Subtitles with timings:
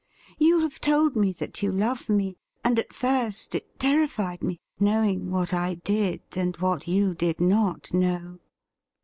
[0.39, 5.29] You have told me that you love me, and at first it terrified me, knowing
[5.29, 8.39] what I did, and what you did not know.